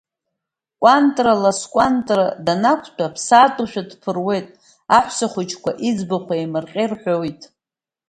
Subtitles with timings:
[0.81, 4.49] КәантраЛаскәантра данақәтәа ԥсаатәшәа дԥыруеит,
[4.97, 7.41] аҳәсахәыҷқәа иӡбахә еимырҟьа ирҳәоит…